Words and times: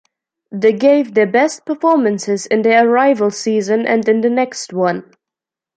They 0.51 0.73
gave 0.73 1.13
their 1.13 1.27
best 1.27 1.63
performances 1.63 2.47
in 2.47 2.63
their 2.63 2.89
arrival 2.89 3.29
season 3.29 3.85
and 3.85 4.09
in 4.09 4.21
the 4.21 4.31
next 4.31 4.73
one. 4.73 5.13